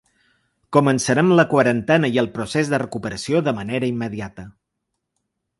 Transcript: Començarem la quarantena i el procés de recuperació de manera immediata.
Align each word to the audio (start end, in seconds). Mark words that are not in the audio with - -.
Començarem 0.77 1.29
la 1.39 1.45
quarantena 1.51 2.11
i 2.15 2.19
el 2.23 2.31
procés 2.39 2.73
de 2.73 2.81
recuperació 2.85 3.45
de 3.49 3.57
manera 3.61 3.93
immediata. 3.95 4.51